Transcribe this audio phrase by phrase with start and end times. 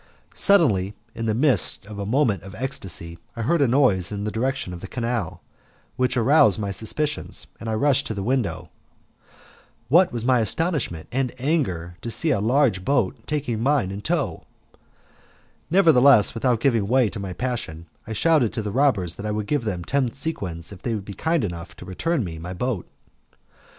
[0.33, 4.31] Suddenly, in the midst of a moment of ecstasy, I heard a noise in the
[4.31, 5.43] direction of the canal,
[5.95, 8.71] which aroused my suspicions, and I rushed to the window.
[9.89, 14.47] What was my astonishment and anger to see a large boat taking mine in tow!
[15.69, 19.45] Nevertheless, without giving way to my passion, I shouted to the robbers that I would
[19.45, 22.87] give them ten sequins if they would be kind enough to return me my boat.